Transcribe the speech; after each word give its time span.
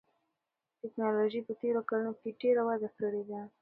تکنالوژي 0.81 1.41
په 1.47 1.53
تېرو 1.61 1.81
کلونو 1.89 2.11
کې 2.19 2.29
ډېره 2.41 2.61
وده 2.67 2.89
کړې 2.97 3.21
ده. 3.29 3.41